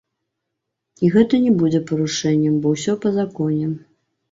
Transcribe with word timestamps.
І 1.07 1.11
гэта 1.17 1.41
не 1.43 1.51
будзе 1.59 1.83
парушэннем, 1.93 2.57
бо 2.65 2.75
ўсё 2.75 2.99
па 3.07 3.15
законе. 3.21 3.73